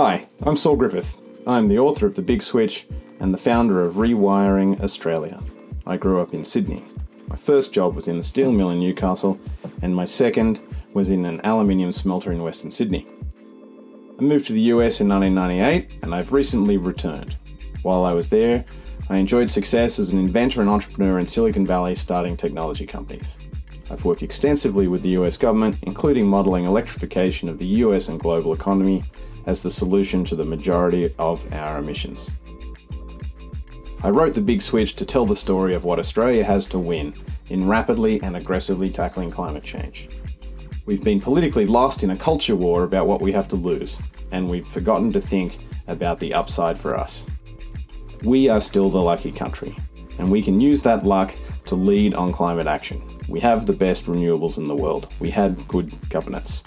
Hi, 0.00 0.28
I'm 0.42 0.56
Saul 0.56 0.76
Griffith. 0.76 1.20
I'm 1.44 1.66
the 1.66 1.80
author 1.80 2.06
of 2.06 2.14
The 2.14 2.22
Big 2.22 2.40
Switch 2.40 2.86
and 3.18 3.34
the 3.34 3.36
founder 3.36 3.84
of 3.84 3.94
Rewiring 3.94 4.80
Australia. 4.80 5.42
I 5.88 5.96
grew 5.96 6.22
up 6.22 6.32
in 6.32 6.44
Sydney. 6.44 6.84
My 7.26 7.34
first 7.34 7.74
job 7.74 7.96
was 7.96 8.06
in 8.06 8.16
the 8.16 8.22
steel 8.22 8.52
mill 8.52 8.70
in 8.70 8.78
Newcastle, 8.78 9.40
and 9.82 9.92
my 9.92 10.04
second 10.04 10.60
was 10.94 11.10
in 11.10 11.24
an 11.24 11.40
aluminium 11.42 11.90
smelter 11.90 12.30
in 12.30 12.44
Western 12.44 12.70
Sydney. 12.70 13.08
I 14.20 14.22
moved 14.22 14.46
to 14.46 14.52
the 14.52 14.70
US 14.70 15.00
in 15.00 15.08
1998 15.08 16.04
and 16.04 16.14
I've 16.14 16.32
recently 16.32 16.76
returned. 16.76 17.36
While 17.82 18.04
I 18.04 18.12
was 18.12 18.28
there, 18.28 18.64
I 19.10 19.16
enjoyed 19.16 19.50
success 19.50 19.98
as 19.98 20.12
an 20.12 20.20
inventor 20.20 20.60
and 20.60 20.70
entrepreneur 20.70 21.18
in 21.18 21.26
Silicon 21.26 21.66
Valley 21.66 21.96
starting 21.96 22.36
technology 22.36 22.86
companies. 22.86 23.34
I've 23.90 24.04
worked 24.04 24.22
extensively 24.22 24.86
with 24.86 25.02
the 25.02 25.18
US 25.20 25.36
government, 25.36 25.76
including 25.82 26.24
modelling 26.24 26.66
electrification 26.66 27.48
of 27.48 27.58
the 27.58 27.66
US 27.82 28.08
and 28.08 28.20
global 28.20 28.52
economy 28.52 29.02
as 29.48 29.62
the 29.62 29.70
solution 29.70 30.24
to 30.24 30.36
the 30.36 30.44
majority 30.44 31.12
of 31.18 31.50
our 31.54 31.78
emissions. 31.78 32.36
I 34.04 34.10
wrote 34.10 34.34
The 34.34 34.42
Big 34.42 34.60
Switch 34.60 34.94
to 34.96 35.06
tell 35.06 35.24
the 35.24 35.34
story 35.34 35.74
of 35.74 35.84
what 35.84 35.98
Australia 35.98 36.44
has 36.44 36.66
to 36.66 36.78
win 36.78 37.14
in 37.48 37.66
rapidly 37.66 38.22
and 38.22 38.36
aggressively 38.36 38.90
tackling 38.90 39.30
climate 39.30 39.64
change. 39.64 40.10
We've 40.84 41.02
been 41.02 41.18
politically 41.18 41.64
lost 41.64 42.04
in 42.04 42.10
a 42.10 42.16
culture 42.16 42.56
war 42.56 42.84
about 42.84 43.06
what 43.06 43.22
we 43.22 43.32
have 43.32 43.48
to 43.48 43.56
lose, 43.56 43.98
and 44.32 44.50
we've 44.50 44.68
forgotten 44.68 45.14
to 45.14 45.20
think 45.20 45.56
about 45.86 46.20
the 46.20 46.34
upside 46.34 46.78
for 46.78 46.94
us. 46.94 47.26
We 48.22 48.50
are 48.50 48.60
still 48.60 48.90
the 48.90 49.00
lucky 49.00 49.32
country, 49.32 49.74
and 50.18 50.30
we 50.30 50.42
can 50.42 50.60
use 50.60 50.82
that 50.82 51.06
luck 51.06 51.34
to 51.64 51.74
lead 51.74 52.12
on 52.12 52.32
climate 52.34 52.66
action. 52.66 53.02
We 53.28 53.40
have 53.40 53.64
the 53.64 53.72
best 53.72 54.04
renewables 54.04 54.58
in 54.58 54.68
the 54.68 54.76
world. 54.76 55.08
We 55.20 55.30
had 55.30 55.66
good 55.68 55.90
governance. 56.10 56.64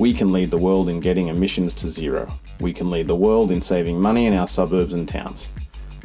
We 0.00 0.14
can 0.14 0.32
lead 0.32 0.50
the 0.50 0.56
world 0.56 0.88
in 0.88 0.98
getting 0.98 1.26
emissions 1.26 1.74
to 1.74 1.88
zero. 1.90 2.32
We 2.58 2.72
can 2.72 2.90
lead 2.90 3.06
the 3.06 3.14
world 3.14 3.50
in 3.50 3.60
saving 3.60 4.00
money 4.00 4.24
in 4.24 4.32
our 4.32 4.46
suburbs 4.46 4.94
and 4.94 5.06
towns. 5.06 5.50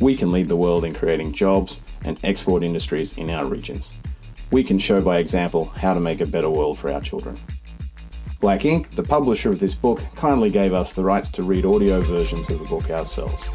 We 0.02 0.18
can 0.18 0.34
lead 0.34 0.50
the 0.50 0.58
world 0.58 0.84
in 0.84 0.94
creating 0.94 1.32
jobs 1.32 1.82
and 2.04 2.20
export 2.26 2.62
industries 2.62 3.18
in 3.18 3.30
our 3.30 3.46
regions. 3.46 3.94
We 4.52 4.66
can 4.66 4.80
show 4.80 5.00
by 5.00 5.20
example 5.20 5.68
how 5.78 5.94
to 5.94 6.02
make 6.02 6.20
a 6.20 6.26
better 6.26 6.50
world 6.50 6.78
for 6.78 6.92
our 6.92 7.00
children. 7.00 7.40
Black 8.42 8.64
Inc., 8.64 8.90
the 8.90 9.02
publisher 9.02 9.50
of 9.50 9.62
this 9.62 9.74
book, 9.74 10.04
kindly 10.18 10.50
gave 10.50 10.74
us 10.74 10.92
the 10.92 11.06
rights 11.06 11.30
to 11.30 11.44
read 11.44 11.64
audio 11.64 12.02
versions 12.02 12.50
of 12.50 12.60
the 12.60 12.66
book 12.66 12.90
ourselves. 12.90 13.50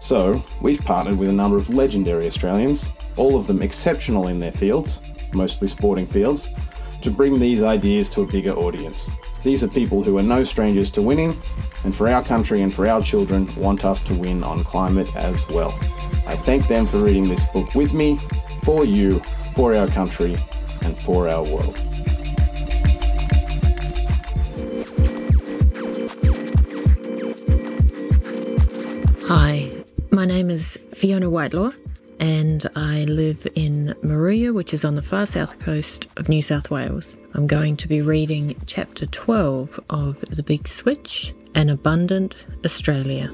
So, 0.00 0.42
we've 0.62 0.80
partnered 0.86 1.18
with 1.18 1.28
a 1.28 1.34
number 1.34 1.58
of 1.58 1.68
legendary 1.68 2.26
Australians, 2.26 2.92
all 3.16 3.36
of 3.36 3.46
them 3.46 3.60
exceptional 3.60 4.28
in 4.28 4.40
their 4.40 4.52
fields, 4.52 5.02
mostly 5.34 5.68
sporting 5.68 6.06
fields, 6.06 6.48
to 7.02 7.10
bring 7.10 7.38
these 7.38 7.62
ideas 7.62 8.08
to 8.08 8.22
a 8.22 8.26
bigger 8.26 8.54
audience. 8.54 9.10
These 9.46 9.62
are 9.62 9.68
people 9.68 10.02
who 10.02 10.18
are 10.18 10.24
no 10.24 10.42
strangers 10.42 10.90
to 10.90 11.02
winning, 11.02 11.40
and 11.84 11.94
for 11.94 12.08
our 12.08 12.20
country 12.20 12.62
and 12.62 12.74
for 12.74 12.88
our 12.88 13.00
children, 13.00 13.48
want 13.54 13.84
us 13.84 14.00
to 14.00 14.12
win 14.12 14.42
on 14.42 14.64
climate 14.64 15.06
as 15.14 15.48
well. 15.50 15.72
I 16.26 16.34
thank 16.34 16.66
them 16.66 16.84
for 16.84 16.98
reading 16.98 17.28
this 17.28 17.44
book 17.50 17.72
with 17.76 17.94
me, 17.94 18.18
for 18.64 18.84
you, 18.84 19.20
for 19.54 19.72
our 19.72 19.86
country, 19.86 20.36
and 20.82 20.98
for 20.98 21.28
our 21.28 21.44
world. 21.44 21.78
Hi, 29.28 29.70
my 30.10 30.24
name 30.24 30.50
is 30.50 30.76
Fiona 30.92 31.30
Whitelaw 31.30 31.70
and 32.20 32.68
I 32.76 33.04
live 33.04 33.46
in 33.54 33.94
Moruya, 34.02 34.54
which 34.54 34.72
is 34.72 34.84
on 34.84 34.94
the 34.94 35.02
far 35.02 35.26
south 35.26 35.58
coast 35.58 36.06
of 36.16 36.28
New 36.28 36.42
South 36.42 36.70
Wales. 36.70 37.18
I'm 37.34 37.46
going 37.46 37.76
to 37.78 37.88
be 37.88 38.02
reading 38.02 38.60
chapter 38.66 39.06
12 39.06 39.80
of 39.90 40.20
The 40.30 40.42
Big 40.42 40.68
Switch 40.68 41.34
An 41.54 41.70
Abundant 41.70 42.46
Australia. 42.64 43.30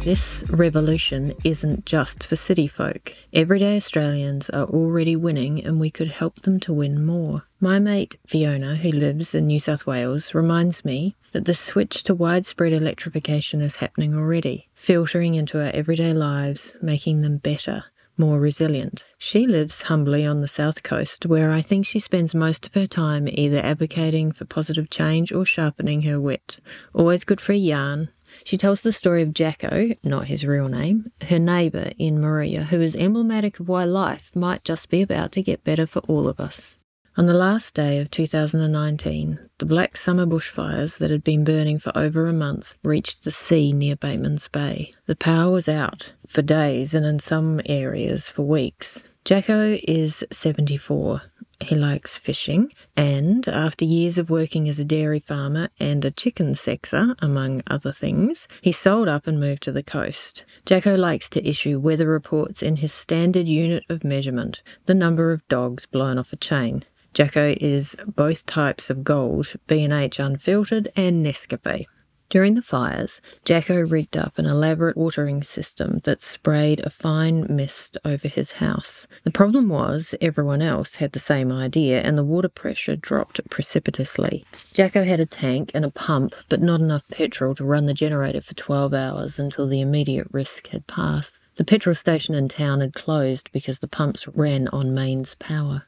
This 0.00 0.46
revolution 0.48 1.34
isn't 1.44 1.84
just 1.84 2.24
for 2.24 2.34
city 2.34 2.66
folk. 2.66 3.14
Everyday 3.34 3.76
Australians 3.76 4.48
are 4.48 4.64
already 4.64 5.14
winning, 5.14 5.62
and 5.62 5.78
we 5.78 5.90
could 5.90 6.08
help 6.10 6.40
them 6.40 6.58
to 6.60 6.72
win 6.72 7.04
more. 7.04 7.42
My 7.60 7.78
mate 7.78 8.18
Fiona, 8.26 8.76
who 8.76 8.92
lives 8.92 9.34
in 9.34 9.46
New 9.46 9.60
South 9.60 9.86
Wales, 9.86 10.32
reminds 10.32 10.86
me 10.86 11.16
that 11.32 11.44
the 11.44 11.54
switch 11.54 12.02
to 12.04 12.14
widespread 12.14 12.72
electrification 12.72 13.60
is 13.60 13.76
happening 13.76 14.14
already, 14.14 14.70
filtering 14.74 15.34
into 15.34 15.60
our 15.60 15.70
everyday 15.74 16.14
lives, 16.14 16.78
making 16.80 17.20
them 17.20 17.36
better, 17.36 17.84
more 18.16 18.40
resilient. 18.40 19.04
She 19.18 19.46
lives 19.46 19.82
humbly 19.82 20.24
on 20.24 20.40
the 20.40 20.48
south 20.48 20.82
coast, 20.82 21.26
where 21.26 21.52
I 21.52 21.60
think 21.60 21.84
she 21.84 22.00
spends 22.00 22.34
most 22.34 22.64
of 22.66 22.72
her 22.74 22.86
time 22.86 23.28
either 23.30 23.58
advocating 23.58 24.32
for 24.32 24.46
positive 24.46 24.88
change 24.88 25.30
or 25.30 25.44
sharpening 25.44 26.02
her 26.02 26.18
wit. 26.18 26.58
Always 26.94 27.24
good 27.24 27.40
for 27.40 27.52
a 27.52 27.56
yarn, 27.56 28.08
she 28.44 28.56
tells 28.56 28.82
the 28.82 28.92
story 28.92 29.22
of 29.22 29.34
Jacko, 29.34 29.94
not 30.02 30.26
his 30.26 30.46
real 30.46 30.68
name, 30.68 31.10
her 31.22 31.38
neighbour 31.38 31.92
in 31.98 32.18
Moruya, 32.18 32.64
who 32.64 32.80
is 32.80 32.94
emblematic 32.96 33.60
of 33.60 33.68
why 33.68 33.84
life 33.84 34.30
might 34.34 34.64
just 34.64 34.90
be 34.90 35.02
about 35.02 35.32
to 35.32 35.42
get 35.42 35.64
better 35.64 35.86
for 35.86 36.00
all 36.00 36.28
of 36.28 36.38
us. 36.40 36.78
On 37.16 37.26
the 37.26 37.34
last 37.34 37.74
day 37.74 37.98
of 37.98 38.10
2019, 38.10 39.38
the 39.58 39.66
black 39.66 39.96
summer 39.96 40.24
bushfires 40.26 40.98
that 40.98 41.10
had 41.10 41.24
been 41.24 41.44
burning 41.44 41.78
for 41.78 41.92
over 41.98 42.26
a 42.26 42.32
month 42.32 42.78
reached 42.84 43.24
the 43.24 43.30
sea 43.32 43.72
near 43.72 43.96
Batemans 43.96 44.50
Bay. 44.50 44.94
The 45.06 45.16
power 45.16 45.50
was 45.50 45.68
out 45.68 46.12
for 46.28 46.40
days 46.40 46.94
and 46.94 47.04
in 47.04 47.18
some 47.18 47.60
areas 47.66 48.28
for 48.28 48.42
weeks. 48.42 49.08
Jacko 49.24 49.78
is 49.82 50.24
74 50.30 51.22
he 51.62 51.76
likes 51.76 52.16
fishing, 52.16 52.72
and 52.96 53.46
after 53.48 53.84
years 53.84 54.18
of 54.18 54.30
working 54.30 54.68
as 54.68 54.80
a 54.80 54.84
dairy 54.84 55.20
farmer 55.20 55.68
and 55.78 56.04
a 56.04 56.10
chicken 56.10 56.54
sexer, 56.54 57.14
among 57.20 57.62
other 57.66 57.92
things, 57.92 58.48
he 58.62 58.72
sold 58.72 59.08
up 59.08 59.26
and 59.26 59.38
moved 59.38 59.62
to 59.62 59.72
the 59.72 59.82
coast. 59.82 60.44
Jacko 60.64 60.96
likes 60.96 61.28
to 61.30 61.48
issue 61.48 61.78
weather 61.78 62.08
reports 62.08 62.62
in 62.62 62.76
his 62.76 62.92
standard 62.92 63.46
unit 63.46 63.84
of 63.88 64.04
measurement, 64.04 64.62
the 64.86 64.94
number 64.94 65.32
of 65.32 65.46
dogs 65.48 65.86
blown 65.86 66.18
off 66.18 66.32
a 66.32 66.36
chain. 66.36 66.84
Jacko 67.12 67.54
is 67.60 67.96
both 68.06 68.46
types 68.46 68.88
of 68.88 69.04
gold, 69.04 69.54
B&H 69.66 70.18
unfiltered 70.18 70.90
and 70.96 71.26
Nescafe. 71.26 71.86
During 72.30 72.54
the 72.54 72.62
fires, 72.62 73.20
Jacko 73.44 73.80
rigged 73.80 74.16
up 74.16 74.38
an 74.38 74.46
elaborate 74.46 74.96
watering 74.96 75.42
system 75.42 76.00
that 76.04 76.20
sprayed 76.20 76.78
a 76.78 76.88
fine 76.88 77.44
mist 77.50 77.98
over 78.04 78.28
his 78.28 78.52
house. 78.52 79.08
The 79.24 79.32
problem 79.32 79.68
was 79.68 80.14
everyone 80.20 80.62
else 80.62 80.94
had 80.94 81.10
the 81.10 81.18
same 81.18 81.50
idea 81.50 82.00
and 82.02 82.16
the 82.16 82.22
water 82.22 82.48
pressure 82.48 82.94
dropped 82.94 83.40
precipitously. 83.50 84.44
Jacko 84.72 85.02
had 85.02 85.18
a 85.18 85.26
tank 85.26 85.72
and 85.74 85.84
a 85.84 85.90
pump, 85.90 86.36
but 86.48 86.62
not 86.62 86.78
enough 86.78 87.08
petrol 87.08 87.52
to 87.56 87.64
run 87.64 87.86
the 87.86 87.94
generator 87.94 88.40
for 88.40 88.54
12 88.54 88.94
hours 88.94 89.40
until 89.40 89.66
the 89.66 89.80
immediate 89.80 90.28
risk 90.30 90.68
had 90.68 90.86
passed. 90.86 91.42
The 91.56 91.64
petrol 91.64 91.96
station 91.96 92.36
in 92.36 92.48
town 92.48 92.80
had 92.80 92.94
closed 92.94 93.50
because 93.50 93.80
the 93.80 93.88
pumps 93.88 94.28
ran 94.28 94.68
on 94.68 94.94
mains 94.94 95.34
power. 95.34 95.82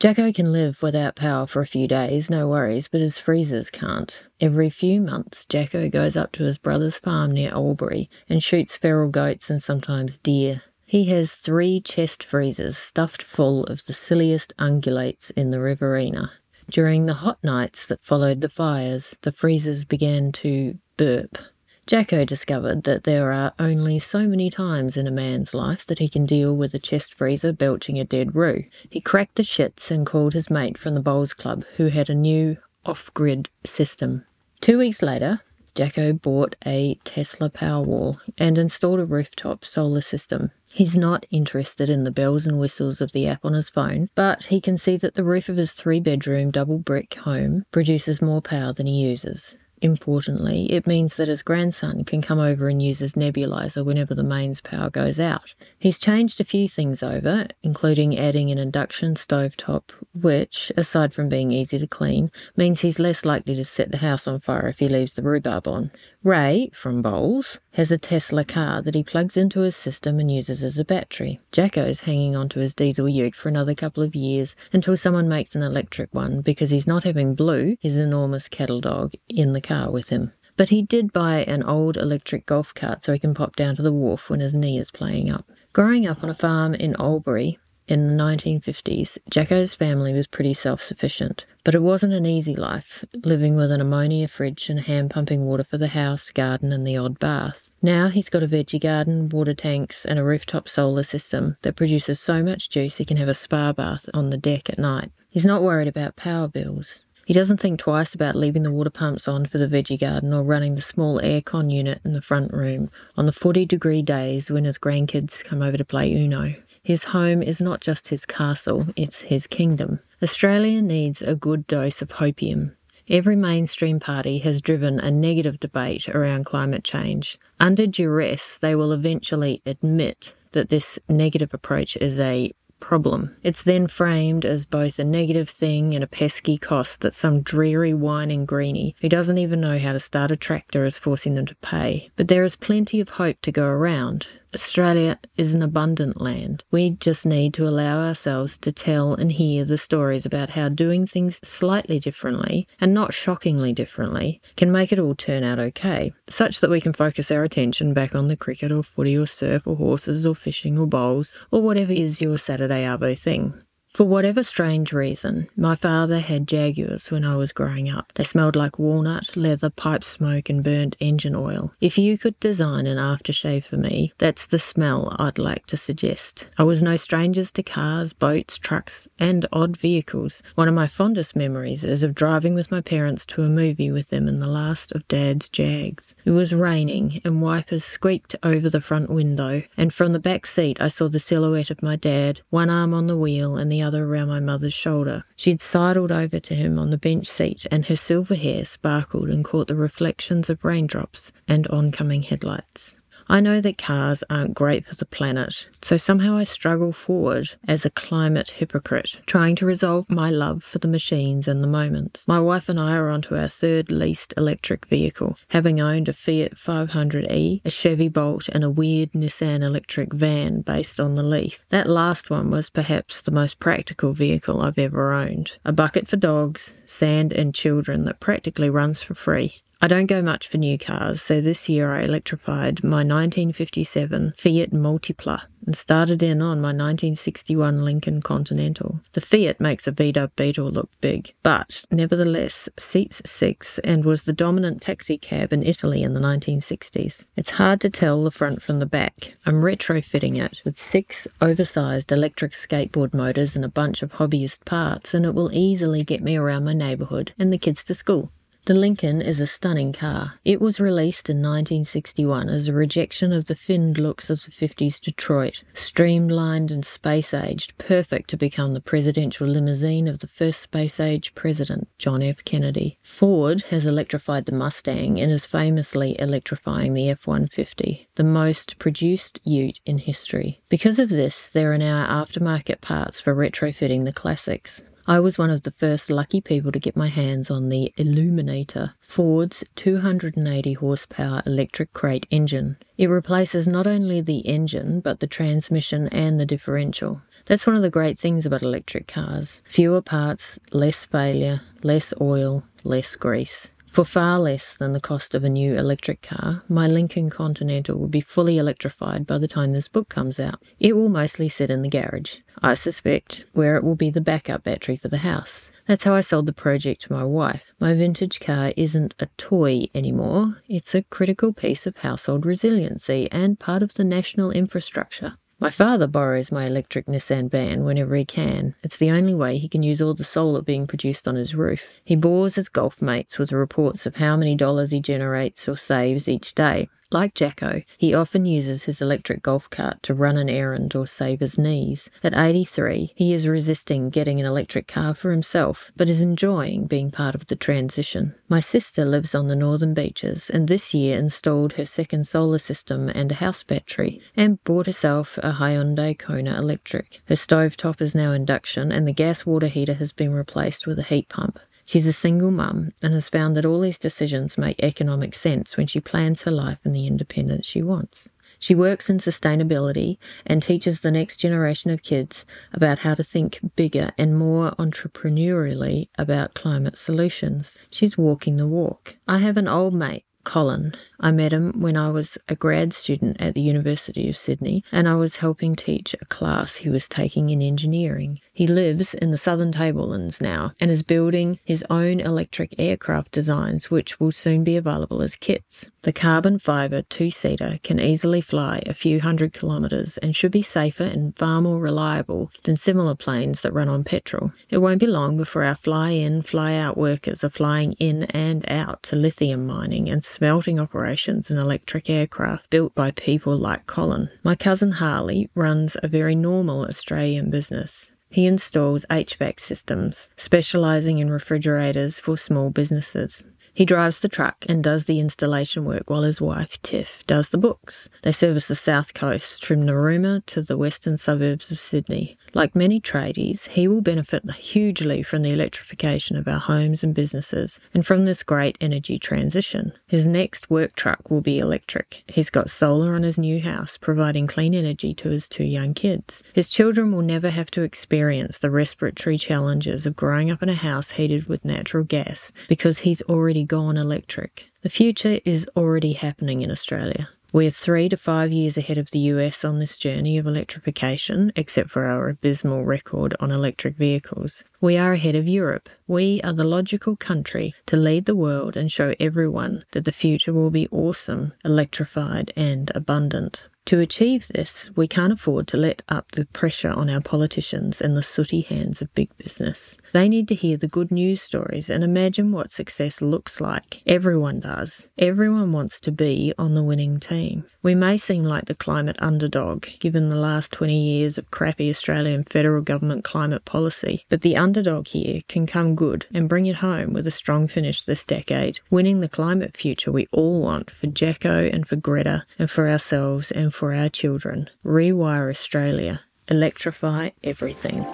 Jacko 0.00 0.32
can 0.32 0.52
live 0.52 0.82
without 0.82 1.14
power 1.14 1.46
for 1.46 1.62
a 1.62 1.66
few 1.66 1.86
days, 1.86 2.28
no 2.28 2.48
worries, 2.48 2.88
but 2.88 3.00
his 3.00 3.18
freezers 3.18 3.70
can't. 3.70 4.24
Every 4.40 4.68
few 4.68 5.00
months, 5.00 5.46
Jacko 5.46 5.88
goes 5.88 6.16
up 6.16 6.32
to 6.32 6.42
his 6.42 6.58
brother's 6.58 6.98
farm 6.98 7.30
near 7.30 7.50
Albury 7.52 8.10
and 8.28 8.42
shoots 8.42 8.76
feral 8.76 9.08
goats 9.08 9.50
and 9.50 9.62
sometimes 9.62 10.18
deer. 10.18 10.62
He 10.84 11.06
has 11.06 11.32
three 11.32 11.80
chest 11.80 12.22
freezers 12.22 12.76
stuffed 12.76 13.22
full 13.22 13.64
of 13.64 13.84
the 13.86 13.94
silliest 13.94 14.52
ungulates 14.58 15.30
in 15.30 15.50
the 15.50 15.60
Riverina. 15.60 16.32
During 16.68 17.06
the 17.06 17.14
hot 17.14 17.38
nights 17.42 17.86
that 17.86 18.02
followed 18.02 18.40
the 18.40 18.48
fires, 18.48 19.16
the 19.22 19.32
freezers 19.32 19.84
began 19.84 20.32
to 20.32 20.78
burp. 20.96 21.38
Jacko 21.86 22.24
discovered 22.24 22.84
that 22.84 23.04
there 23.04 23.30
are 23.30 23.52
only 23.58 23.98
so 23.98 24.26
many 24.26 24.48
times 24.48 24.96
in 24.96 25.06
a 25.06 25.10
man's 25.10 25.52
life 25.52 25.84
that 25.86 25.98
he 25.98 26.08
can 26.08 26.24
deal 26.24 26.56
with 26.56 26.72
a 26.72 26.78
chest 26.78 27.12
freezer 27.12 27.52
belching 27.52 27.98
a 27.98 28.04
dead 28.04 28.34
roo. 28.34 28.64
He 28.88 29.02
cracked 29.02 29.34
the 29.34 29.42
shits 29.42 29.90
and 29.90 30.06
called 30.06 30.32
his 30.32 30.50
mate 30.50 30.78
from 30.78 30.94
the 30.94 31.00
bowls 31.00 31.34
club 31.34 31.64
who 31.76 31.88
had 31.88 32.08
a 32.08 32.14
new 32.14 32.56
off-grid 32.86 33.50
system. 33.66 34.24
Two 34.62 34.78
weeks 34.78 35.02
later, 35.02 35.42
Jacko 35.74 36.14
bought 36.14 36.56
a 36.64 36.98
Tesla 37.04 37.50
Powerwall 37.50 38.18
and 38.38 38.56
installed 38.56 39.00
a 39.00 39.04
rooftop 39.04 39.64
solar 39.64 40.00
system. 40.00 40.52
He's 40.66 40.96
not 40.96 41.26
interested 41.30 41.90
in 41.90 42.04
the 42.04 42.10
bells 42.10 42.46
and 42.46 42.58
whistles 42.58 43.00
of 43.00 43.12
the 43.12 43.26
app 43.26 43.44
on 43.44 43.52
his 43.52 43.68
phone, 43.68 44.08
but 44.14 44.44
he 44.44 44.60
can 44.60 44.78
see 44.78 44.96
that 44.96 45.14
the 45.14 45.24
roof 45.24 45.48
of 45.48 45.56
his 45.56 45.72
three 45.72 46.00
bedroom 46.00 46.50
double 46.50 46.78
brick 46.78 47.14
home 47.14 47.64
produces 47.72 48.22
more 48.22 48.40
power 48.40 48.72
than 48.72 48.86
he 48.86 49.02
uses. 49.02 49.58
Importantly, 49.84 50.72
it 50.72 50.86
means 50.86 51.16
that 51.16 51.28
his 51.28 51.42
grandson 51.42 52.04
can 52.04 52.22
come 52.22 52.38
over 52.38 52.70
and 52.70 52.80
use 52.80 53.00
his 53.00 53.16
nebulizer 53.16 53.84
whenever 53.84 54.14
the 54.14 54.24
mains 54.24 54.62
power 54.62 54.88
goes 54.88 55.20
out. 55.20 55.52
He's 55.78 55.98
changed 55.98 56.40
a 56.40 56.44
few 56.44 56.70
things 56.70 57.02
over, 57.02 57.48
including 57.62 58.18
adding 58.18 58.50
an 58.50 58.56
induction 58.56 59.14
stovetop, 59.14 59.90
which, 60.14 60.72
aside 60.78 61.12
from 61.12 61.28
being 61.28 61.52
easy 61.52 61.78
to 61.78 61.86
clean, 61.86 62.30
means 62.56 62.80
he's 62.80 62.98
less 62.98 63.26
likely 63.26 63.54
to 63.56 63.64
set 63.66 63.90
the 63.90 63.98
house 63.98 64.26
on 64.26 64.40
fire 64.40 64.68
if 64.68 64.78
he 64.78 64.88
leaves 64.88 65.16
the 65.16 65.22
rhubarb 65.22 65.68
on. 65.68 65.90
Ray, 66.24 66.70
from 66.72 67.02
bowls, 67.02 67.60
has 67.72 67.92
a 67.92 67.98
Tesla 67.98 68.46
car 68.46 68.80
that 68.80 68.94
he 68.94 69.04
plugs 69.04 69.36
into 69.36 69.60
his 69.60 69.76
system 69.76 70.18
and 70.18 70.30
uses 70.30 70.64
as 70.64 70.78
a 70.78 70.84
battery. 70.84 71.38
Jacko 71.52 71.84
is 71.84 72.00
hanging 72.00 72.34
onto 72.34 72.60
his 72.60 72.74
diesel 72.74 73.10
ute 73.10 73.34
for 73.34 73.50
another 73.50 73.74
couple 73.74 74.02
of 74.02 74.14
years 74.14 74.56
until 74.72 74.96
someone 74.96 75.28
makes 75.28 75.54
an 75.54 75.62
electric 75.62 76.14
one 76.14 76.40
because 76.40 76.70
he's 76.70 76.86
not 76.86 77.04
having 77.04 77.34
Blue, 77.34 77.76
his 77.78 77.98
enormous 77.98 78.48
cattle 78.48 78.80
dog, 78.80 79.12
in 79.28 79.52
the 79.52 79.60
car 79.60 79.90
with 79.90 80.08
him. 80.08 80.32
but 80.56 80.68
he 80.68 80.82
did 80.82 81.12
buy 81.12 81.44
an 81.44 81.62
old 81.62 81.96
electric 81.96 82.46
golf 82.46 82.72
cart 82.74 83.04
so 83.04 83.12
he 83.12 83.18
can 83.18 83.34
pop 83.34 83.56
down 83.56 83.74
to 83.76 83.82
the 83.82 83.92
wharf 83.92 84.30
when 84.30 84.40
his 84.40 84.54
knee 84.54 84.78
is 84.78 84.90
playing 84.90 85.30
up. 85.30 85.46
Growing 85.72 86.06
up 86.06 86.22
on 86.22 86.30
a 86.30 86.34
farm 86.34 86.74
in 86.74 86.94
Albury, 87.00 87.58
in 87.86 88.16
the 88.16 88.22
1950s, 88.22 89.18
Jacko's 89.28 89.74
family 89.74 90.14
was 90.14 90.26
pretty 90.26 90.54
self 90.54 90.82
sufficient, 90.82 91.44
but 91.64 91.74
it 91.74 91.82
wasn't 91.82 92.14
an 92.14 92.24
easy 92.24 92.56
life, 92.56 93.04
living 93.24 93.56
with 93.56 93.70
an 93.70 93.80
ammonia 93.80 94.26
fridge 94.26 94.70
and 94.70 94.80
hand 94.80 95.10
pumping 95.10 95.44
water 95.44 95.64
for 95.64 95.76
the 95.76 95.88
house, 95.88 96.30
garden, 96.30 96.72
and 96.72 96.86
the 96.86 96.96
odd 96.96 97.18
bath. 97.18 97.70
Now 97.82 98.08
he's 98.08 98.30
got 98.30 98.42
a 98.42 98.48
veggie 98.48 98.80
garden, 98.80 99.28
water 99.28 99.52
tanks, 99.52 100.06
and 100.06 100.18
a 100.18 100.24
rooftop 100.24 100.66
solar 100.66 101.02
system 101.02 101.58
that 101.60 101.76
produces 101.76 102.18
so 102.18 102.42
much 102.42 102.70
juice 102.70 102.96
he 102.96 103.04
can 103.04 103.18
have 103.18 103.28
a 103.28 103.34
spa 103.34 103.72
bath 103.74 104.08
on 104.14 104.30
the 104.30 104.38
deck 104.38 104.70
at 104.70 104.78
night. 104.78 105.10
He's 105.28 105.44
not 105.44 105.62
worried 105.62 105.88
about 105.88 106.16
power 106.16 106.48
bills. 106.48 107.04
He 107.26 107.32
doesn't 107.32 107.58
think 107.58 107.80
twice 107.80 108.14
about 108.14 108.36
leaving 108.36 108.64
the 108.64 108.72
water 108.72 108.90
pumps 108.90 109.26
on 109.26 109.46
for 109.46 109.56
the 109.56 109.66
veggie 109.66 109.98
garden 109.98 110.32
or 110.34 110.42
running 110.42 110.74
the 110.74 110.82
small 110.82 111.20
aircon 111.20 111.72
unit 111.72 112.00
in 112.04 112.12
the 112.12 112.20
front 112.20 112.52
room 112.52 112.90
on 113.16 113.24
the 113.24 113.32
40 113.32 113.64
degree 113.64 114.02
days 114.02 114.50
when 114.50 114.64
his 114.64 114.78
grandkids 114.78 115.42
come 115.42 115.62
over 115.62 115.78
to 115.78 115.84
play 115.84 116.12
Uno. 116.12 116.54
His 116.84 117.04
home 117.04 117.42
is 117.42 117.62
not 117.62 117.80
just 117.80 118.08
his 118.08 118.26
castle, 118.26 118.86
it's 118.94 119.22
his 119.22 119.46
kingdom. 119.46 120.00
Australia 120.22 120.82
needs 120.82 121.22
a 121.22 121.34
good 121.34 121.66
dose 121.66 122.02
of 122.02 122.10
hopium. 122.10 122.76
Every 123.08 123.36
mainstream 123.36 123.98
party 123.98 124.38
has 124.38 124.60
driven 124.60 125.00
a 125.00 125.10
negative 125.10 125.58
debate 125.58 126.08
around 126.10 126.44
climate 126.44 126.84
change. 126.84 127.38
Under 127.58 127.86
duress, 127.86 128.58
they 128.58 128.74
will 128.74 128.92
eventually 128.92 129.62
admit 129.64 130.34
that 130.52 130.68
this 130.68 130.98
negative 131.08 131.54
approach 131.54 131.96
is 131.96 132.20
a 132.20 132.52
problem. 132.80 133.34
It's 133.42 133.62
then 133.62 133.86
framed 133.86 134.44
as 134.44 134.66
both 134.66 134.98
a 134.98 135.04
negative 135.04 135.48
thing 135.48 135.94
and 135.94 136.04
a 136.04 136.06
pesky 136.06 136.58
cost 136.58 137.00
that 137.00 137.14
some 137.14 137.40
dreary 137.40 137.94
whining 137.94 138.44
greenie 138.44 138.94
who 139.00 139.08
doesn't 139.08 139.38
even 139.38 139.60
know 139.62 139.78
how 139.78 139.92
to 139.92 139.98
start 139.98 140.30
a 140.30 140.36
tractor 140.36 140.84
is 140.84 140.98
forcing 140.98 141.34
them 141.34 141.46
to 141.46 141.54
pay. 141.56 142.10
But 142.16 142.28
there 142.28 142.44
is 142.44 142.56
plenty 142.56 143.00
of 143.00 143.08
hope 143.08 143.40
to 143.40 143.52
go 143.52 143.64
around. 143.64 144.26
Australia 144.54 145.18
is 145.36 145.52
an 145.52 145.62
abundant 145.62 146.20
land. 146.20 146.62
We 146.70 146.90
just 146.90 147.26
need 147.26 147.52
to 147.54 147.66
allow 147.66 148.06
ourselves 148.06 148.56
to 148.58 148.70
tell 148.70 149.12
and 149.12 149.32
hear 149.32 149.64
the 149.64 149.76
stories 149.76 150.24
about 150.24 150.50
how 150.50 150.68
doing 150.68 151.08
things 151.08 151.40
slightly 151.42 151.98
differently, 151.98 152.68
and 152.80 152.94
not 152.94 153.12
shockingly 153.12 153.72
differently, 153.72 154.40
can 154.56 154.70
make 154.70 154.92
it 154.92 155.00
all 155.00 155.16
turn 155.16 155.42
out 155.42 155.58
okay, 155.58 156.12
such 156.28 156.60
that 156.60 156.70
we 156.70 156.80
can 156.80 156.92
focus 156.92 157.32
our 157.32 157.42
attention 157.42 157.92
back 157.92 158.14
on 158.14 158.28
the 158.28 158.36
cricket 158.36 158.70
or 158.70 158.84
footy 158.84 159.18
or 159.18 159.26
surf 159.26 159.66
or 159.66 159.74
horses 159.74 160.24
or 160.24 160.36
fishing 160.36 160.78
or 160.78 160.86
bowls 160.86 161.34
or 161.50 161.60
whatever 161.60 161.92
is 161.92 162.20
your 162.20 162.38
Saturday 162.38 162.84
arvo 162.84 163.18
thing. 163.18 163.60
For 163.94 164.02
whatever 164.02 164.42
strange 164.42 164.92
reason, 164.92 165.48
my 165.56 165.76
father 165.76 166.18
had 166.18 166.48
Jaguars 166.48 167.12
when 167.12 167.24
I 167.24 167.36
was 167.36 167.52
growing 167.52 167.88
up. 167.88 168.10
They 168.16 168.24
smelled 168.24 168.56
like 168.56 168.76
walnut, 168.76 169.36
leather, 169.36 169.70
pipe 169.70 170.02
smoke, 170.02 170.50
and 170.50 170.64
burnt 170.64 170.96
engine 170.98 171.36
oil. 171.36 171.72
If 171.80 171.96
you 171.96 172.18
could 172.18 172.38
design 172.40 172.88
an 172.88 172.98
aftershave 172.98 173.62
for 173.62 173.76
me, 173.76 174.12
that's 174.18 174.46
the 174.46 174.58
smell 174.58 175.14
I'd 175.20 175.38
like 175.38 175.66
to 175.66 175.76
suggest. 175.76 176.44
I 176.58 176.64
was 176.64 176.82
no 176.82 176.96
strangers 176.96 177.52
to 177.52 177.62
cars, 177.62 178.12
boats, 178.12 178.58
trucks, 178.58 179.08
and 179.20 179.46
odd 179.52 179.76
vehicles. 179.76 180.42
One 180.56 180.66
of 180.66 180.74
my 180.74 180.88
fondest 180.88 181.36
memories 181.36 181.84
is 181.84 182.02
of 182.02 182.16
driving 182.16 182.54
with 182.54 182.72
my 182.72 182.80
parents 182.80 183.24
to 183.26 183.44
a 183.44 183.48
movie 183.48 183.92
with 183.92 184.08
them 184.08 184.26
in 184.26 184.40
the 184.40 184.48
last 184.48 184.90
of 184.90 185.06
Dad's 185.06 185.48
Jags. 185.48 186.16
It 186.24 186.32
was 186.32 186.52
raining, 186.52 187.20
and 187.24 187.40
wipers 187.40 187.84
squeaked 187.84 188.34
over 188.42 188.68
the 188.68 188.80
front 188.80 189.08
window, 189.08 189.62
and 189.76 189.94
from 189.94 190.12
the 190.12 190.18
back 190.18 190.46
seat 190.46 190.80
I 190.80 190.88
saw 190.88 191.08
the 191.08 191.20
silhouette 191.20 191.70
of 191.70 191.80
my 191.80 191.94
dad, 191.94 192.40
one 192.50 192.70
arm 192.70 192.92
on 192.92 193.06
the 193.06 193.16
wheel 193.16 193.54
and 193.54 193.70
the 193.70 193.83
other 193.84 194.04
around 194.04 194.28
my 194.28 194.40
mother's 194.40 194.74
shoulder. 194.74 195.22
She'd 195.36 195.60
sidled 195.60 196.10
over 196.10 196.40
to 196.40 196.54
him 196.54 196.78
on 196.78 196.90
the 196.90 196.98
bench 196.98 197.26
seat, 197.26 197.66
and 197.70 197.86
her 197.86 197.96
silver 197.96 198.34
hair 198.34 198.64
sparkled 198.64 199.28
and 199.28 199.44
caught 199.44 199.68
the 199.68 199.76
reflections 199.76 200.50
of 200.50 200.64
raindrops 200.64 201.30
and 201.46 201.68
oncoming 201.68 202.22
headlights. 202.22 203.00
I 203.28 203.40
know 203.40 203.60
that 203.60 203.78
cars 203.78 204.22
aren't 204.28 204.54
great 204.54 204.86
for 204.86 204.94
the 204.94 205.06
planet, 205.06 205.68
so 205.80 205.96
somehow 205.96 206.36
I 206.36 206.44
struggle 206.44 206.92
forward 206.92 207.48
as 207.66 207.84
a 207.84 207.90
climate 207.90 208.50
hypocrite, 208.50 209.16
trying 209.26 209.56
to 209.56 209.66
resolve 209.66 210.08
my 210.10 210.30
love 210.30 210.62
for 210.62 210.78
the 210.78 210.88
machines 210.88 211.48
and 211.48 211.62
the 211.62 211.68
moments. 211.68 212.28
My 212.28 212.38
wife 212.38 212.68
and 212.68 212.78
I 212.78 212.94
are 212.96 213.08
onto 213.08 213.36
our 213.36 213.48
third 213.48 213.90
leased 213.90 214.34
electric 214.36 214.86
vehicle, 214.86 215.38
having 215.48 215.80
owned 215.80 216.08
a 216.08 216.12
Fiat 216.12 216.54
500e, 216.54 217.62
a 217.64 217.70
Chevy 217.70 218.08
Bolt, 218.08 218.48
and 218.50 218.62
a 218.62 218.70
weird 218.70 219.12
Nissan 219.12 219.62
electric 219.62 220.12
van 220.12 220.60
based 220.60 221.00
on 221.00 221.14
the 221.14 221.22
Leaf. 221.22 221.58
That 221.70 221.88
last 221.88 222.30
one 222.30 222.50
was 222.50 222.70
perhaps 222.70 223.22
the 223.22 223.30
most 223.30 223.58
practical 223.58 224.12
vehicle 224.12 224.60
I've 224.60 224.78
ever 224.78 225.12
owned. 225.12 225.56
A 225.64 225.72
bucket 225.72 226.08
for 226.08 226.16
dogs, 226.16 226.76
sand, 226.86 227.32
and 227.32 227.54
children 227.54 228.04
that 228.04 228.20
practically 228.20 228.70
runs 228.70 229.02
for 229.02 229.14
free. 229.14 229.63
I 229.80 229.88
don't 229.88 230.06
go 230.06 230.22
much 230.22 230.48
for 230.48 230.58
new 230.58 230.78
cars, 230.78 231.20
so 231.20 231.40
this 231.40 231.68
year 231.68 231.94
I 231.94 232.04
electrified 232.04 232.82
my 232.82 232.98
1957 232.98 234.34
Fiat 234.36 234.70
Multipla 234.70 235.42
and 235.66 235.76
started 235.76 236.22
in 236.22 236.42
on 236.42 236.60
my 236.60 236.68
1961 236.68 237.84
Lincoln 237.84 238.20
Continental. 238.20 239.00
The 239.12 239.20
Fiat 239.20 239.60
makes 239.60 239.86
a 239.86 239.92
beat 239.92 240.16
up 240.16 240.36
Beetle 240.36 240.70
look 240.70 240.90
big, 241.00 241.32
but 241.42 241.84
nevertheless 241.90 242.68
seats 242.78 243.22
six 243.24 243.78
and 243.80 244.04
was 244.04 244.22
the 244.22 244.32
dominant 244.32 244.82
taxi 244.82 245.18
cab 245.18 245.52
in 245.52 245.62
Italy 245.62 246.02
in 246.02 246.14
the 246.14 246.20
1960s. 246.20 247.24
It's 247.36 247.50
hard 247.50 247.80
to 247.82 247.90
tell 247.90 248.22
the 248.22 248.30
front 248.30 248.62
from 248.62 248.78
the 248.78 248.86
back. 248.86 249.34
I'm 249.46 249.62
retrofitting 249.62 250.42
it 250.42 250.60
with 250.64 250.76
six 250.76 251.26
oversized 251.40 252.12
electric 252.12 252.52
skateboard 252.52 253.14
motors 253.14 253.56
and 253.56 253.64
a 253.64 253.68
bunch 253.68 254.02
of 254.02 254.12
hobbyist 254.12 254.64
parts, 254.64 255.14
and 255.14 255.24
it 255.24 255.34
will 255.34 255.52
easily 255.52 256.04
get 256.04 256.22
me 256.22 256.36
around 256.36 256.64
my 256.64 256.74
neighbourhood 256.74 257.32
and 257.38 257.52
the 257.52 257.58
kids 257.58 257.84
to 257.84 257.94
school. 257.94 258.30
The 258.66 258.72
Lincoln 258.72 259.20
is 259.20 259.40
a 259.40 259.46
stunning 259.46 259.92
car. 259.92 260.40
It 260.42 260.58
was 260.58 260.80
released 260.80 261.28
in 261.28 261.42
1961 261.42 262.48
as 262.48 262.66
a 262.66 262.72
rejection 262.72 263.30
of 263.30 263.44
the 263.44 263.54
finned 263.54 263.98
looks 263.98 264.30
of 264.30 264.42
the 264.42 264.50
50s 264.50 265.02
Detroit, 265.02 265.62
streamlined 265.74 266.70
and 266.70 266.82
space 266.82 267.34
aged, 267.34 267.76
perfect 267.76 268.30
to 268.30 268.38
become 268.38 268.72
the 268.72 268.80
presidential 268.80 269.46
limousine 269.46 270.08
of 270.08 270.20
the 270.20 270.28
first 270.28 270.62
space 270.62 270.98
age 270.98 271.34
president, 271.34 271.88
John 271.98 272.22
F. 272.22 272.42
Kennedy. 272.46 272.98
Ford 273.02 273.64
has 273.64 273.86
electrified 273.86 274.46
the 274.46 274.52
Mustang 274.52 275.20
and 275.20 275.30
is 275.30 275.44
famously 275.44 276.18
electrifying 276.18 276.94
the 276.94 277.10
F 277.10 277.26
150, 277.26 278.08
the 278.14 278.24
most 278.24 278.78
produced 278.78 279.40
ute 279.44 279.80
in 279.84 279.98
history. 279.98 280.62
Because 280.70 280.98
of 280.98 281.10
this, 281.10 281.50
there 281.50 281.70
are 281.74 281.76
now 281.76 282.06
aftermarket 282.06 282.80
parts 282.80 283.20
for 283.20 283.34
retrofitting 283.34 284.06
the 284.06 284.12
classics. 284.14 284.84
I 285.06 285.20
was 285.20 285.36
one 285.36 285.50
of 285.50 285.64
the 285.64 285.70
first 285.70 286.10
lucky 286.10 286.40
people 286.40 286.72
to 286.72 286.78
get 286.78 286.96
my 286.96 287.08
hands 287.08 287.50
on 287.50 287.68
the 287.68 287.92
Eluminator, 287.98 288.94
Ford's 289.00 289.62
280 289.76 290.72
horsepower 290.72 291.42
electric 291.44 291.92
crate 291.92 292.26
engine. 292.30 292.78
It 292.96 293.08
replaces 293.08 293.68
not 293.68 293.86
only 293.86 294.22
the 294.22 294.38
engine, 294.38 295.00
but 295.00 295.20
the 295.20 295.26
transmission 295.26 296.08
and 296.08 296.40
the 296.40 296.46
differential. 296.46 297.20
That's 297.44 297.66
one 297.66 297.76
of 297.76 297.82
the 297.82 297.90
great 297.90 298.18
things 298.18 298.46
about 298.46 298.62
electric 298.62 299.06
cars 299.06 299.62
fewer 299.68 300.00
parts, 300.00 300.58
less 300.72 301.04
failure, 301.04 301.60
less 301.82 302.14
oil, 302.18 302.64
less 302.82 303.14
grease. 303.14 303.73
For 303.94 304.04
far 304.04 304.40
less 304.40 304.76
than 304.76 304.92
the 304.92 304.98
cost 304.98 305.36
of 305.36 305.44
a 305.44 305.48
new 305.48 305.76
electric 305.76 306.20
car, 306.20 306.64
my 306.68 306.88
Lincoln 306.88 307.30
Continental 307.30 307.96
will 307.96 308.08
be 308.08 308.20
fully 308.20 308.58
electrified 308.58 309.24
by 309.24 309.38
the 309.38 309.46
time 309.46 309.70
this 309.72 309.86
book 309.86 310.08
comes 310.08 310.40
out. 310.40 310.60
It 310.80 310.96
will 310.96 311.08
mostly 311.08 311.48
sit 311.48 311.70
in 311.70 311.82
the 311.82 311.88
garage, 311.88 312.38
I 312.60 312.74
suspect, 312.74 313.44
where 313.52 313.76
it 313.76 313.84
will 313.84 313.94
be 313.94 314.10
the 314.10 314.20
backup 314.20 314.64
battery 314.64 314.96
for 314.96 315.06
the 315.06 315.18
house. 315.18 315.70
That's 315.86 316.02
how 316.02 316.12
I 316.12 316.22
sold 316.22 316.46
the 316.46 316.52
project 316.52 317.02
to 317.02 317.12
my 317.12 317.22
wife. 317.22 317.72
My 317.78 317.94
vintage 317.94 318.40
car 318.40 318.72
isn't 318.76 319.14
a 319.20 319.28
toy 319.36 319.86
anymore, 319.94 320.60
it's 320.68 320.96
a 320.96 321.04
critical 321.04 321.52
piece 321.52 321.86
of 321.86 321.98
household 321.98 322.44
resiliency 322.44 323.28
and 323.30 323.60
part 323.60 323.84
of 323.84 323.94
the 323.94 324.02
national 324.02 324.50
infrastructure. 324.50 325.36
My 325.60 325.70
father 325.70 326.06
borrows 326.06 326.50
my 326.50 326.66
electric 326.66 327.06
Nissan 327.06 327.48
van 327.48 327.84
whenever 327.84 328.16
he 328.16 328.24
can. 328.24 328.74
It's 328.82 328.96
the 328.96 329.10
only 329.10 329.34
way 329.34 329.56
he 329.56 329.68
can 329.68 329.82
use 329.82 330.02
all 330.02 330.12
the 330.12 330.24
solar 330.24 330.60
being 330.60 330.86
produced 330.86 331.28
on 331.28 331.36
his 331.36 331.54
roof. 331.54 331.84
He 332.04 332.16
bores 332.16 332.56
his 332.56 332.68
golf 332.68 333.00
mates 333.00 333.38
with 333.38 333.52
reports 333.52 334.04
of 334.04 334.16
how 334.16 334.36
many 334.36 334.56
dollars 334.56 334.90
he 334.90 335.00
generates 335.00 335.68
or 335.68 335.76
saves 335.76 336.28
each 336.28 336.54
day. 336.54 336.88
Like 337.14 337.34
Jacko, 337.34 337.82
he 337.96 338.12
often 338.12 338.44
uses 338.44 338.82
his 338.82 339.00
electric 339.00 339.40
golf 339.40 339.70
cart 339.70 340.02
to 340.02 340.14
run 340.14 340.36
an 340.36 340.48
errand 340.48 340.96
or 340.96 341.06
save 341.06 341.38
his 341.38 341.56
knees. 341.56 342.10
At 342.24 342.34
83, 342.36 343.12
he 343.14 343.32
is 343.32 343.46
resisting 343.46 344.10
getting 344.10 344.40
an 344.40 344.46
electric 344.46 344.88
car 344.88 345.14
for 345.14 345.30
himself, 345.30 345.92
but 345.96 346.08
is 346.08 346.20
enjoying 346.20 346.86
being 346.86 347.12
part 347.12 347.36
of 347.36 347.46
the 347.46 347.54
transition. 347.54 348.34
My 348.48 348.58
sister 348.58 349.04
lives 349.04 349.32
on 349.32 349.46
the 349.46 349.54
northern 349.54 349.94
beaches 349.94 350.50
and 350.50 350.66
this 350.66 350.92
year 350.92 351.16
installed 351.16 351.74
her 351.74 351.86
second 351.86 352.26
solar 352.26 352.58
system 352.58 353.08
and 353.08 353.30
a 353.30 353.36
house 353.36 353.62
battery 353.62 354.20
and 354.36 354.64
bought 354.64 354.86
herself 354.86 355.38
a 355.38 355.52
Hyundai 355.52 356.18
Kona 356.18 356.58
electric. 356.58 357.20
Her 357.26 357.36
stove 357.36 357.76
top 357.76 358.02
is 358.02 358.16
now 358.16 358.32
induction 358.32 358.90
and 358.90 359.06
the 359.06 359.12
gas 359.12 359.46
water 359.46 359.68
heater 359.68 359.94
has 359.94 360.10
been 360.10 360.32
replaced 360.32 360.84
with 360.84 360.98
a 360.98 361.04
heat 361.04 361.28
pump. 361.28 361.60
She's 361.84 362.06
a 362.06 362.12
single 362.12 362.50
mum 362.50 362.92
and 363.02 363.12
has 363.12 363.28
found 363.28 363.56
that 363.56 363.64
all 363.64 363.80
these 363.80 363.98
decisions 363.98 364.56
make 364.56 364.82
economic 364.82 365.34
sense 365.34 365.76
when 365.76 365.86
she 365.86 366.00
plans 366.00 366.42
her 366.42 366.50
life 366.50 366.78
and 366.84 366.94
the 366.94 367.06
independence 367.06 367.66
she 367.66 367.82
wants. 367.82 368.30
She 368.58 368.74
works 368.74 369.10
in 369.10 369.18
sustainability 369.18 370.16
and 370.46 370.62
teaches 370.62 371.00
the 371.00 371.10
next 371.10 371.36
generation 371.36 371.90
of 371.90 372.02
kids 372.02 372.46
about 372.72 373.00
how 373.00 373.14
to 373.14 373.22
think 373.22 373.60
bigger 373.76 374.12
and 374.16 374.38
more 374.38 374.70
entrepreneurially 374.78 376.08
about 376.16 376.54
climate 376.54 376.96
solutions. 376.96 377.78
She's 377.90 378.16
walking 378.16 378.56
the 378.56 378.66
walk. 378.66 379.16
I 379.28 379.38
have 379.38 379.56
an 379.56 379.68
old 379.68 379.92
mate 379.92 380.24
Colin. 380.44 380.94
I 381.20 381.32
met 381.32 381.52
him 381.52 381.72
when 381.80 381.96
I 381.96 382.10
was 382.10 382.38
a 382.48 382.54
grad 382.54 382.92
student 382.92 383.40
at 383.40 383.54
the 383.54 383.60
University 383.60 384.28
of 384.28 384.36
Sydney 384.36 384.84
and 384.92 385.08
I 385.08 385.14
was 385.16 385.36
helping 385.36 385.74
teach 385.74 386.14
a 386.20 386.24
class 386.26 386.76
he 386.76 386.90
was 386.90 387.08
taking 387.08 387.50
in 387.50 387.62
engineering. 387.62 388.40
He 388.52 388.66
lives 388.66 389.14
in 389.14 389.30
the 389.30 389.38
southern 389.38 389.72
tablelands 389.72 390.40
now 390.40 390.72
and 390.78 390.90
is 390.90 391.02
building 391.02 391.58
his 391.64 391.84
own 391.90 392.20
electric 392.20 392.74
aircraft 392.78 393.32
designs, 393.32 393.90
which 393.90 394.20
will 394.20 394.30
soon 394.30 394.62
be 394.62 394.76
available 394.76 395.22
as 395.22 395.34
kits. 395.34 395.90
The 396.02 396.12
carbon 396.12 396.58
fibre 396.58 397.02
two 397.02 397.30
seater 397.30 397.80
can 397.82 397.98
easily 397.98 398.40
fly 398.40 398.82
a 398.86 398.94
few 398.94 399.20
hundred 399.20 399.54
kilometres 399.54 400.18
and 400.18 400.36
should 400.36 400.52
be 400.52 400.62
safer 400.62 401.04
and 401.04 401.36
far 401.36 401.62
more 401.62 401.80
reliable 401.80 402.50
than 402.62 402.76
similar 402.76 403.14
planes 403.14 403.62
that 403.62 403.72
run 403.72 403.88
on 403.88 404.04
petrol. 404.04 404.52
It 404.68 404.78
won't 404.78 405.00
be 405.00 405.06
long 405.06 405.36
before 405.36 405.64
our 405.64 405.74
fly 405.74 406.10
in, 406.10 406.42
fly 406.42 406.74
out 406.74 406.96
workers 406.96 407.42
are 407.42 407.50
flying 407.50 407.94
in 407.94 408.24
and 408.24 408.64
out 408.68 409.02
to 409.04 409.16
lithium 409.16 409.66
mining 409.66 410.08
and 410.08 410.24
smelting 410.34 410.80
operations 410.80 411.48
in 411.48 411.58
electric 411.58 412.10
aircraft 412.10 412.68
built 412.68 412.92
by 412.96 413.12
people 413.12 413.56
like 413.56 413.86
Colin. 413.86 414.28
My 414.42 414.56
cousin 414.56 414.90
Harley 414.90 415.48
runs 415.54 415.96
a 416.02 416.08
very 416.08 416.34
normal 416.34 416.84
Australian 416.84 417.50
business. 417.50 418.10
He 418.30 418.46
installs 418.46 419.06
HVAC 419.10 419.60
systems, 419.60 420.30
specialising 420.36 421.20
in 421.20 421.30
refrigerators 421.30 422.18
for 422.18 422.36
small 422.36 422.70
businesses. 422.70 423.44
He 423.74 423.84
drives 423.84 424.20
the 424.20 424.28
truck 424.28 424.64
and 424.68 424.84
does 424.84 425.04
the 425.04 425.18
installation 425.18 425.84
work 425.84 426.08
while 426.08 426.22
his 426.22 426.40
wife, 426.40 426.80
Tiff, 426.82 427.24
does 427.26 427.48
the 427.48 427.58
books. 427.58 428.08
They 428.22 428.30
service 428.30 428.68
the 428.68 428.76
south 428.76 429.14
coast 429.14 429.66
from 429.66 429.84
Narooma 429.84 430.46
to 430.46 430.62
the 430.62 430.78
western 430.78 431.16
suburbs 431.16 431.72
of 431.72 431.80
Sydney. 431.80 432.38
Like 432.54 432.76
many 432.76 433.00
tradies, 433.00 433.66
he 433.66 433.88
will 433.88 434.00
benefit 434.00 434.48
hugely 434.52 435.24
from 435.24 435.42
the 435.42 435.50
electrification 435.50 436.36
of 436.36 436.46
our 436.46 436.60
homes 436.60 437.02
and 437.02 437.12
businesses 437.12 437.80
and 437.92 438.06
from 438.06 438.24
this 438.24 438.44
great 438.44 438.78
energy 438.80 439.18
transition. 439.18 439.92
His 440.06 440.28
next 440.28 440.70
work 440.70 440.94
truck 440.94 441.28
will 441.28 441.40
be 441.40 441.58
electric. 441.58 442.22
He's 442.28 442.50
got 442.50 442.70
solar 442.70 443.16
on 443.16 443.24
his 443.24 443.40
new 443.40 443.60
house, 443.60 443.98
providing 443.98 444.46
clean 444.46 444.72
energy 444.72 445.14
to 445.14 445.30
his 445.30 445.48
two 445.48 445.64
young 445.64 445.94
kids. 445.94 446.44
His 446.52 446.68
children 446.68 447.10
will 447.10 447.22
never 447.22 447.50
have 447.50 447.72
to 447.72 447.82
experience 447.82 448.58
the 448.58 448.70
respiratory 448.70 449.36
challenges 449.36 450.06
of 450.06 450.14
growing 450.14 450.48
up 450.48 450.62
in 450.62 450.68
a 450.68 450.74
house 450.74 451.10
heated 451.10 451.48
with 451.48 451.64
natural 451.64 452.04
gas 452.04 452.52
because 452.68 452.98
he's 453.00 453.22
already 453.22 453.63
gone 453.64 453.96
electric. 453.96 454.70
The 454.82 454.90
future 454.90 455.40
is 455.44 455.68
already 455.76 456.12
happening 456.12 456.62
in 456.62 456.70
Australia. 456.70 457.28
We're 457.54 457.70
three 457.70 458.08
to 458.08 458.16
five 458.16 458.50
years 458.50 458.76
ahead 458.76 458.98
of 458.98 459.12
the 459.12 459.20
US 459.30 459.64
on 459.64 459.78
this 459.78 459.96
journey 459.96 460.38
of 460.38 460.46
electrification, 460.46 461.52
except 461.54 461.88
for 461.88 462.04
our 462.04 462.28
abysmal 462.28 462.84
record 462.84 463.36
on 463.38 463.52
electric 463.52 463.96
vehicles. 463.96 464.64
We 464.80 464.96
are 464.96 465.12
ahead 465.12 465.36
of 465.36 465.46
Europe. 465.46 465.88
We 466.08 466.40
are 466.42 466.52
the 466.52 466.64
logical 466.64 467.14
country 467.14 467.72
to 467.86 467.96
lead 467.96 468.24
the 468.24 468.34
world 468.34 468.76
and 468.76 468.90
show 468.90 469.14
everyone 469.20 469.84
that 469.92 470.04
the 470.04 470.10
future 470.10 470.52
will 470.52 470.70
be 470.70 470.88
awesome, 470.90 471.52
electrified, 471.64 472.52
and 472.56 472.90
abundant. 472.92 473.66
To 473.86 474.00
achieve 474.00 474.48
this, 474.48 474.90
we 474.96 475.06
can't 475.06 475.32
afford 475.32 475.68
to 475.68 475.76
let 475.76 476.02
up 476.08 476.32
the 476.32 476.46
pressure 476.46 476.90
on 476.90 477.08
our 477.08 477.20
politicians 477.20 478.00
and 478.00 478.16
the 478.16 478.22
sooty 478.24 478.62
hands 478.62 479.00
of 479.00 479.14
big 479.14 479.28
business. 479.38 480.00
They 480.14 480.28
need 480.28 480.46
to 480.46 480.54
hear 480.54 480.76
the 480.76 480.86
good 480.86 481.10
news 481.10 481.42
stories 481.42 481.90
and 481.90 482.04
imagine 482.04 482.52
what 482.52 482.70
success 482.70 483.20
looks 483.20 483.60
like. 483.60 484.00
Everyone 484.06 484.60
does. 484.60 485.10
Everyone 485.18 485.72
wants 485.72 485.98
to 486.02 486.12
be 486.12 486.54
on 486.56 486.76
the 486.76 486.84
winning 486.84 487.18
team. 487.18 487.64
We 487.82 487.96
may 487.96 488.16
seem 488.16 488.44
like 488.44 488.66
the 488.66 488.76
climate 488.76 489.16
underdog, 489.18 489.86
given 489.98 490.28
the 490.28 490.36
last 490.36 490.70
20 490.70 490.96
years 490.96 491.36
of 491.36 491.50
crappy 491.50 491.90
Australian 491.90 492.44
federal 492.44 492.80
government 492.80 493.24
climate 493.24 493.64
policy, 493.64 494.24
but 494.28 494.42
the 494.42 494.56
underdog 494.56 495.08
here 495.08 495.40
can 495.48 495.66
come 495.66 495.96
good 495.96 496.26
and 496.32 496.48
bring 496.48 496.66
it 496.66 496.76
home 496.76 497.12
with 497.12 497.26
a 497.26 497.32
strong 497.32 497.66
finish 497.66 498.04
this 498.04 498.24
decade, 498.24 498.78
winning 498.90 499.18
the 499.18 499.28
climate 499.28 499.76
future 499.76 500.12
we 500.12 500.28
all 500.30 500.60
want 500.60 500.92
for 500.92 501.08
Jacko 501.08 501.68
and 501.68 501.88
for 501.88 501.96
Greta 501.96 502.46
and 502.56 502.70
for 502.70 502.88
ourselves 502.88 503.50
and 503.50 503.74
for 503.74 503.92
our 503.92 504.08
children. 504.08 504.70
Rewire 504.84 505.50
Australia. 505.50 506.20
Electrify 506.46 507.30
everything. 507.42 508.06